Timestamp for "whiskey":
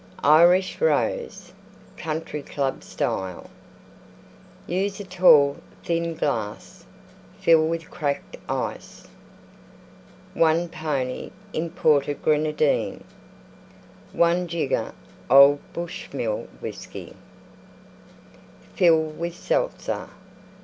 16.61-17.13